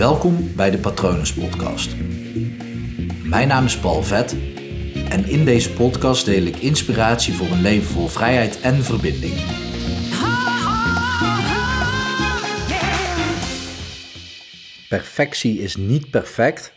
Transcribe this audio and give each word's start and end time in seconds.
Welkom 0.00 0.54
bij 0.56 0.70
de 0.70 0.78
Patronus 0.78 1.34
Podcast. 1.34 1.96
Mijn 3.24 3.48
naam 3.48 3.64
is 3.64 3.78
Paul 3.78 4.02
Vet 4.02 4.32
en 5.08 5.24
in 5.24 5.44
deze 5.44 5.72
podcast 5.72 6.24
deel 6.24 6.42
ik 6.42 6.56
inspiratie 6.56 7.34
voor 7.34 7.46
een 7.46 7.60
leven 7.60 7.86
vol 7.86 8.06
vrijheid 8.06 8.60
en 8.60 8.74
verbinding. 8.74 9.34
Perfectie 14.88 15.58
is 15.58 15.76
niet 15.76 16.10
perfect. 16.10 16.72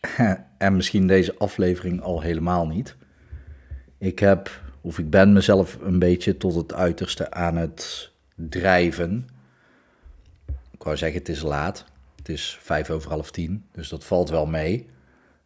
En 0.58 0.76
misschien 0.76 1.06
deze 1.06 1.34
aflevering 1.38 2.00
al 2.00 2.20
helemaal 2.20 2.66
niet. 2.66 2.96
Ik 3.98 4.18
heb, 4.18 4.62
of 4.80 4.98
ik 4.98 5.10
ben 5.10 5.32
mezelf 5.32 5.78
een 5.80 5.98
beetje 5.98 6.36
tot 6.36 6.54
het 6.54 6.74
uiterste 6.74 7.30
aan 7.30 7.56
het 7.56 8.12
drijven. 8.34 9.28
Ik 10.70 10.82
wou 10.82 10.96
zeggen, 10.96 11.18
het 11.18 11.28
is 11.28 11.42
laat. 11.42 11.90
Het 12.22 12.30
is 12.30 12.58
vijf 12.60 12.90
over 12.90 13.10
half 13.10 13.30
tien, 13.30 13.64
dus 13.72 13.88
dat 13.88 14.04
valt 14.04 14.30
wel 14.30 14.46
mee. 14.46 14.86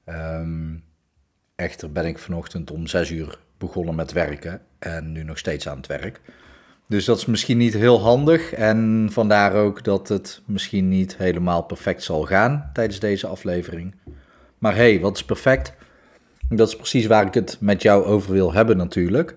Ehm, 0.05 0.75
echter 1.55 1.93
ben 1.93 2.07
ik 2.07 2.19
vanochtend 2.19 2.71
om 2.71 2.87
zes 2.87 3.11
uur 3.11 3.39
begonnen 3.59 3.95
met 3.95 4.13
werken 4.13 4.61
en 4.79 5.13
nu 5.13 5.23
nog 5.23 5.39
steeds 5.39 5.69
aan 5.69 5.77
het 5.77 5.87
werk. 5.87 6.21
Dus 6.89 7.05
dat 7.05 7.19
is 7.19 7.27
misschien 7.27 7.57
niet 7.57 7.75
heel 7.75 8.01
handig 8.01 8.53
en 8.53 9.09
vandaar 9.11 9.55
ook 9.55 9.85
dat 9.85 10.09
het 10.09 10.43
misschien 10.47 10.89
niet 10.89 11.17
helemaal 11.17 11.63
perfect 11.63 12.03
zal 12.03 12.23
gaan 12.23 12.71
tijdens 12.73 13.01
deze 13.01 13.27
aflevering. 13.27 13.95
Maar 14.59 14.75
hey, 14.75 15.01
wat 15.01 15.17
is 15.17 15.25
perfect? 15.25 15.73
Dat 16.49 16.69
is 16.69 16.77
precies 16.77 17.07
waar 17.07 17.27
ik 17.27 17.35
het 17.35 17.57
met 17.61 17.83
jou 17.83 18.05
over 18.05 18.33
wil 18.33 18.53
hebben 18.53 18.77
natuurlijk. 18.77 19.37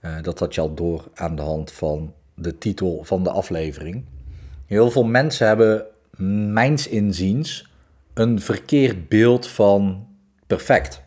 Uh, 0.00 0.22
dat 0.22 0.38
had 0.38 0.54
je 0.54 0.60
al 0.60 0.74
door 0.74 1.08
aan 1.14 1.36
de 1.36 1.42
hand 1.42 1.72
van 1.72 2.14
de 2.34 2.58
titel 2.58 3.04
van 3.04 3.22
de 3.22 3.30
aflevering. 3.30 4.04
Heel 4.66 4.90
veel 4.90 5.04
mensen 5.04 5.46
hebben, 5.46 5.86
mijns 6.16 6.88
inziens, 6.88 7.70
een 8.14 8.40
verkeerd 8.40 9.08
beeld 9.08 9.46
van 9.46 10.08
perfect. 10.46 11.02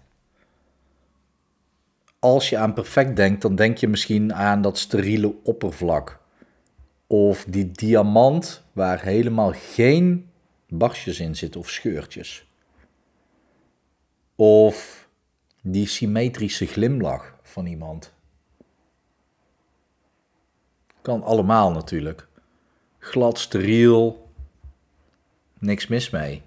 Als 2.20 2.50
je 2.50 2.58
aan 2.58 2.74
perfect 2.74 3.16
denkt, 3.16 3.42
dan 3.42 3.56
denk 3.56 3.78
je 3.78 3.88
misschien 3.88 4.34
aan 4.34 4.62
dat 4.62 4.78
steriele 4.78 5.36
oppervlak. 5.44 6.20
Of 7.08 7.46
die 7.48 7.72
diamant 7.72 8.64
waar 8.72 9.02
helemaal 9.02 9.52
geen 9.56 10.30
barstjes 10.68 11.20
in 11.20 11.36
zitten 11.36 11.60
of 11.60 11.70
scheurtjes. 11.70 12.48
Of 14.36 15.08
die 15.62 15.88
symmetrische 15.88 16.66
glimlach 16.66 17.36
van 17.42 17.66
iemand. 17.66 18.14
Kan 21.02 21.24
allemaal 21.24 21.72
natuurlijk. 21.72 22.28
Glad, 23.00 23.40
steriel, 23.40 24.29
niks 25.60 25.88
mis 25.88 26.10
mee. 26.10 26.42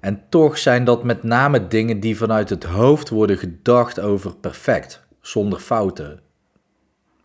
En 0.00 0.28
toch 0.28 0.58
zijn 0.58 0.84
dat 0.84 1.04
met 1.04 1.22
name 1.22 1.68
dingen 1.68 2.00
die 2.00 2.16
vanuit 2.16 2.48
het 2.48 2.64
hoofd 2.64 3.08
worden 3.08 3.38
gedacht 3.38 4.00
over 4.00 4.36
perfect, 4.36 5.04
zonder 5.20 5.58
fouten. 5.58 6.20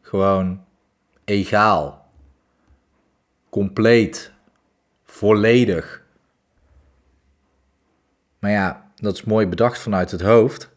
Gewoon 0.01 0.63
egaal, 1.25 2.09
compleet, 3.49 4.31
volledig. 5.03 6.03
Maar 8.39 8.51
ja, 8.51 8.91
dat 8.95 9.13
is 9.13 9.23
mooi 9.23 9.47
bedacht 9.47 9.79
vanuit 9.79 10.11
het 10.11 10.21
hoofd. 10.21 10.69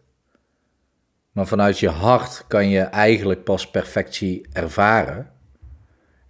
Maar 1.32 1.46
vanuit 1.46 1.78
je 1.78 1.88
hart 1.88 2.44
kan 2.48 2.68
je 2.68 2.80
eigenlijk 2.80 3.44
pas 3.44 3.70
perfectie 3.70 4.48
ervaren 4.52 5.30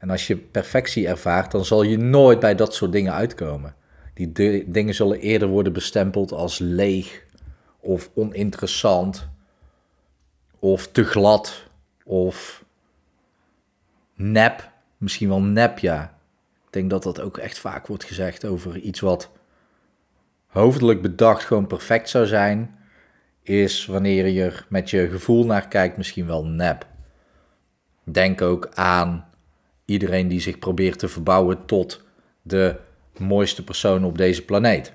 en 0.00 0.10
als 0.10 0.26
je 0.26 0.36
perfectie 0.36 1.08
ervaart, 1.08 1.50
dan 1.50 1.64
zal 1.64 1.82
je 1.82 1.98
nooit 1.98 2.40
bij 2.40 2.54
dat 2.54 2.74
soort 2.74 2.92
dingen 2.92 3.12
uitkomen. 3.12 3.74
Die 4.14 4.32
dingen 4.70 4.94
zullen 4.94 5.20
eerder 5.20 5.48
worden 5.48 5.72
bestempeld 5.72 6.32
als 6.32 6.58
leeg 6.58 7.24
of 7.80 8.10
oninteressant 8.14 9.28
of 10.58 10.86
te 10.86 11.04
glad 11.04 11.68
of 12.04 12.64
nep. 14.14 14.70
Misschien 14.96 15.28
wel 15.28 15.42
nep, 15.42 15.78
ja. 15.78 16.18
Ik 16.66 16.72
denk 16.72 16.90
dat 16.90 17.02
dat 17.02 17.20
ook 17.20 17.38
echt 17.38 17.58
vaak 17.58 17.86
wordt 17.86 18.04
gezegd 18.04 18.44
over 18.44 18.76
iets 18.76 19.00
wat 19.00 19.30
hoofdelijk 20.46 21.02
bedacht 21.02 21.44
gewoon 21.44 21.66
perfect 21.66 22.08
zou 22.08 22.26
zijn, 22.26 22.78
is 23.42 23.86
wanneer 23.86 24.26
je 24.26 24.42
er 24.42 24.66
met 24.68 24.90
je 24.90 25.08
gevoel 25.08 25.46
naar 25.46 25.68
kijkt 25.68 25.96
misschien 25.96 26.26
wel 26.26 26.44
nep. 26.44 26.86
Denk 28.04 28.42
ook 28.42 28.68
aan 28.74 29.29
iedereen 29.90 30.28
die 30.28 30.40
zich 30.40 30.58
probeert 30.58 30.98
te 30.98 31.08
verbouwen 31.08 31.66
tot 31.66 32.02
de 32.42 32.76
mooiste 33.18 33.64
persoon 33.64 34.04
op 34.04 34.18
deze 34.18 34.44
planeet. 34.44 34.92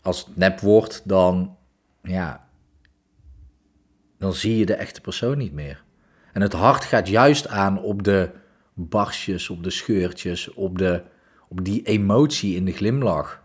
Als 0.00 0.24
het 0.24 0.36
nep 0.36 0.60
wordt, 0.60 1.02
dan, 1.04 1.56
ja, 2.02 2.48
dan 4.18 4.32
zie 4.32 4.58
je 4.58 4.66
de 4.66 4.74
echte 4.74 5.00
persoon 5.00 5.38
niet 5.38 5.52
meer. 5.52 5.84
En 6.32 6.40
het 6.40 6.52
hart 6.52 6.84
gaat 6.84 7.08
juist 7.08 7.48
aan 7.48 7.82
op 7.82 8.02
de 8.02 8.30
barsjes, 8.74 9.50
op 9.50 9.62
de 9.62 9.70
scheurtjes, 9.70 10.54
op, 10.54 10.78
de, 10.78 11.02
op 11.48 11.64
die 11.64 11.82
emotie 11.82 12.56
in 12.56 12.64
de 12.64 12.72
glimlach. 12.72 13.42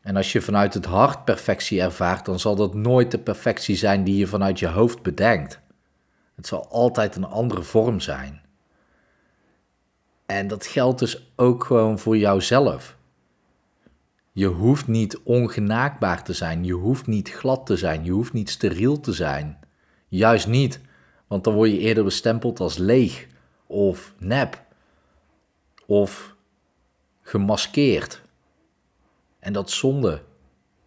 En 0.00 0.16
als 0.16 0.32
je 0.32 0.40
vanuit 0.40 0.74
het 0.74 0.84
hart 0.84 1.24
perfectie 1.24 1.80
ervaart, 1.80 2.24
dan 2.24 2.40
zal 2.40 2.56
dat 2.56 2.74
nooit 2.74 3.10
de 3.10 3.18
perfectie 3.18 3.76
zijn 3.76 4.04
die 4.04 4.16
je 4.16 4.26
vanuit 4.26 4.58
je 4.58 4.68
hoofd 4.68 5.02
bedenkt. 5.02 5.60
Het 6.36 6.46
zal 6.46 6.68
altijd 6.68 7.16
een 7.16 7.24
andere 7.24 7.62
vorm 7.62 8.00
zijn. 8.00 8.40
En 10.26 10.48
dat 10.48 10.66
geldt 10.66 10.98
dus 10.98 11.32
ook 11.36 11.64
gewoon 11.64 11.98
voor 11.98 12.16
jouzelf. 12.16 12.96
Je 14.32 14.46
hoeft 14.46 14.86
niet 14.86 15.18
ongenaakbaar 15.18 16.24
te 16.24 16.32
zijn, 16.32 16.64
je 16.64 16.72
hoeft 16.72 17.06
niet 17.06 17.30
glad 17.30 17.66
te 17.66 17.76
zijn, 17.76 18.04
je 18.04 18.10
hoeft 18.10 18.32
niet 18.32 18.50
steriel 18.50 19.00
te 19.00 19.12
zijn. 19.12 19.58
Juist 20.08 20.46
niet, 20.46 20.80
want 21.26 21.44
dan 21.44 21.54
word 21.54 21.70
je 21.70 21.78
eerder 21.78 22.04
bestempeld 22.04 22.60
als 22.60 22.78
leeg 22.78 23.26
of 23.66 24.14
nep 24.18 24.62
of 25.86 26.34
gemaskeerd. 27.22 28.22
En 29.38 29.52
dat 29.52 29.70
zonde. 29.70 30.22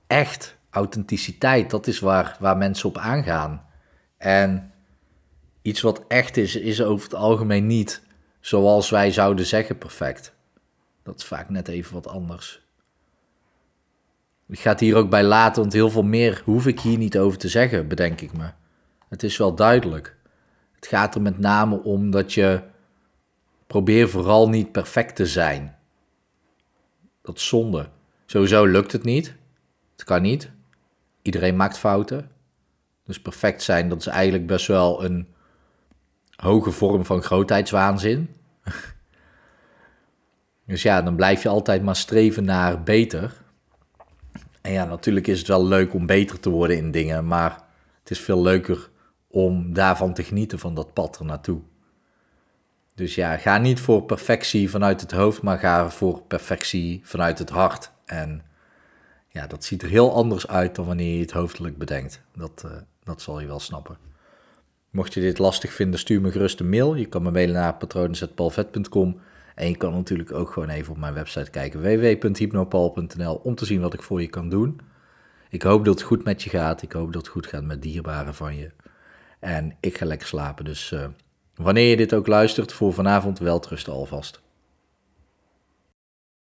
Echt, 0.08 0.58
authenticiteit, 0.70 1.70
dat 1.70 1.88
is 1.88 2.00
waar, 2.00 2.38
waar 2.40 2.58
mensen 2.58 2.90
op 2.90 2.98
aangaan. 2.98 3.66
En 4.18 4.74
iets 5.62 5.82
wat 5.82 6.04
echt 6.08 6.38
is, 6.38 6.56
is 6.56 6.82
over 6.82 7.04
het 7.04 7.16
algemeen 7.16 7.68
niet 7.68 8.02
zoals 8.40 8.90
wij 8.90 9.12
zouden 9.12 9.46
zeggen 9.46 9.78
perfect. 9.78 10.34
Dat 11.04 11.20
is 11.20 11.26
vaak 11.26 11.50
net 11.50 11.68
even 11.68 11.94
wat 11.94 12.08
anders. 12.08 12.62
Ik 14.48 14.60
ga 14.60 14.70
het 14.70 14.80
hier 14.80 14.96
ook 14.96 15.10
bij 15.10 15.24
laten, 15.24 15.62
want 15.62 15.74
heel 15.74 15.90
veel 15.90 16.04
meer 16.04 16.42
hoef 16.46 16.68
ik 16.68 16.80
hier 16.80 16.98
niet 16.98 17.18
over 17.18 17.38
te 17.38 17.48
zeggen, 17.48 17.88
bedenk 17.88 18.22
ik 18.22 18.34
me. 18.34 18.50
Het 19.10 19.24
is 19.24 19.38
wel 19.38 19.56
duidelijk. 19.56 20.16
Het 20.76 20.88
gaat 20.88 21.16
er 21.16 21.22
met 21.22 21.40
name 21.40 21.84
om 21.84 22.12
dat 22.12 22.34
je 22.34 22.62
probeer 23.68 24.10
vooral 24.10 24.50
niet 24.50 24.72
perfect 24.72 25.16
te 25.16 25.26
zijn. 25.26 25.78
Dat 27.22 27.38
is 27.38 27.48
zonde. 27.48 27.90
Sowieso 28.26 28.66
lukt 28.66 28.92
het 28.92 29.04
niet. 29.04 29.36
Het 29.92 30.04
kan 30.04 30.22
niet. 30.22 30.50
Iedereen 31.22 31.56
maakt 31.56 31.78
fouten. 31.78 32.32
Dus 33.06 33.22
perfect 33.22 33.64
zijn, 33.64 33.90
dat 33.90 34.00
is 34.00 34.08
eigenlijk 34.08 34.48
best 34.48 34.68
wel 34.68 35.04
een 35.04 35.28
hoge 36.40 36.72
vorm 36.72 37.06
van 37.06 37.24
grootheidswaanzin. 37.24 38.36
dus 40.68 40.82
ja, 40.82 41.02
dan 41.02 41.16
blijf 41.16 41.44
je 41.44 41.50
altijd 41.50 41.84
maar 41.84 41.96
streven 41.96 42.44
naar 42.44 42.84
beter. 42.84 43.34
En 44.62 44.72
ja, 44.72 44.86
natuurlijk 44.86 45.28
is 45.28 45.38
het 45.38 45.48
wel 45.48 45.66
leuk 45.66 45.94
om 45.94 46.06
beter 46.06 46.40
te 46.40 46.50
worden 46.50 46.78
in 46.78 46.92
dingen, 46.92 47.28
maar 47.28 47.52
het 48.00 48.12
is 48.12 48.20
veel 48.20 48.42
leuker 48.42 48.90
om 49.28 49.74
daarvan 49.74 50.14
te 50.14 50.24
genieten 50.24 50.60
van 50.60 50.76
dat 50.76 50.94
pad 50.94 51.20
er 51.20 51.26
naartoe. 51.26 51.60
Dus 52.96 53.16
ja, 53.16 53.38
ga 53.38 53.58
niet 53.58 53.80
voor 53.80 54.04
perfectie 54.04 54.70
vanuit 54.70 55.02
het 55.02 55.12
hoofd, 55.12 55.42
maar 55.42 55.60
ga 55.60 55.90
voor 55.90 56.22
perfectie 56.22 57.02
vanuit 57.04 57.40
het 57.40 57.50
hart. 57.50 57.92
En 58.06 58.42
ja, 59.28 59.48
dat 59.48 59.64
ziet 59.64 59.82
er 59.82 59.90
heel 59.90 60.14
anders 60.14 60.48
uit 60.48 60.76
dan 60.76 60.86
wanneer 60.86 61.16
je 61.16 61.22
het 61.22 61.32
hoofdelijk 61.32 61.78
bedenkt. 61.78 62.22
Dat, 62.36 62.64
uh, 62.66 62.72
dat 63.04 63.22
zal 63.22 63.40
je 63.40 63.48
wel 63.48 63.60
snappen. 63.60 64.09
Mocht 64.92 65.14
je 65.14 65.22
dit 65.22 65.38
lastig 65.38 65.74
vinden, 65.74 66.00
stuur 66.00 66.22
me 66.22 66.32
gerust 66.32 66.60
een 66.60 66.70
mail. 66.70 66.96
Je 66.96 67.06
kan 67.06 67.24
me 67.24 67.32
mailen 67.32 67.56
naar 67.56 67.76
patronen.palvet.com. 67.76 69.20
En 69.56 69.68
je 69.68 69.78
kan 69.78 69.94
natuurlijk 69.94 70.32
ook 70.34 70.52
gewoon 70.52 70.70
even 70.70 70.92
op 70.92 71.00
mijn 71.00 71.14
website 71.14 71.50
kijken, 71.50 71.82
www.hypnopal.nl, 71.82 73.36
om 73.36 73.56
te 73.56 73.66
zien 73.66 73.82
wat 73.82 73.94
ik 73.94 74.02
voor 74.02 74.22
je 74.22 74.28
kan 74.28 74.50
doen. 74.50 74.80
Ik 75.50 75.62
hoop 75.62 75.86
dat 75.86 75.94
het 75.94 76.04
goed 76.04 76.24
met 76.24 76.44
je 76.44 76.50
gaat. 76.50 76.82
Ik 76.82 76.92
hoop 76.92 77.14
dat 77.14 77.22
het 77.22 77.32
goed 77.32 77.48
gaat 77.48 77.64
met 77.64 77.82
dierbaren 77.82 78.36
van 78.36 78.56
je. 78.56 78.72
En 79.40 79.76
ik 79.80 79.98
ga 79.98 80.06
lekker 80.06 80.28
slapen. 80.28 80.66
Dus 80.66 80.92
uh, 80.92 81.06
wanneer 81.56 81.90
je 81.90 81.98
dit 81.98 82.14
ook 82.14 82.28
luistert, 82.28 82.74
voor 82.74 82.94
vanavond 82.94 83.40
wel 83.40 83.62
alvast. 83.86 84.42